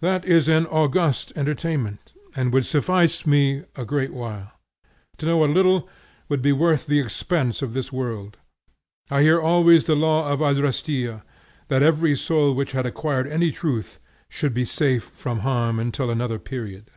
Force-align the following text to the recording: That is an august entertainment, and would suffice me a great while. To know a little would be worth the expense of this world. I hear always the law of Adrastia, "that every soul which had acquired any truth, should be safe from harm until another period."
That 0.00 0.24
is 0.24 0.48
an 0.48 0.64
august 0.64 1.30
entertainment, 1.36 2.14
and 2.34 2.54
would 2.54 2.64
suffice 2.64 3.26
me 3.26 3.64
a 3.76 3.84
great 3.84 4.14
while. 4.14 4.52
To 5.18 5.26
know 5.26 5.44
a 5.44 5.44
little 5.44 5.90
would 6.30 6.40
be 6.40 6.52
worth 6.52 6.86
the 6.86 7.00
expense 7.00 7.60
of 7.60 7.74
this 7.74 7.92
world. 7.92 8.38
I 9.10 9.20
hear 9.20 9.38
always 9.38 9.84
the 9.84 9.94
law 9.94 10.28
of 10.32 10.40
Adrastia, 10.40 11.22
"that 11.68 11.82
every 11.82 12.16
soul 12.16 12.54
which 12.54 12.72
had 12.72 12.86
acquired 12.86 13.26
any 13.28 13.50
truth, 13.50 14.00
should 14.30 14.54
be 14.54 14.64
safe 14.64 15.02
from 15.04 15.40
harm 15.40 15.78
until 15.78 16.08
another 16.10 16.38
period." 16.38 16.90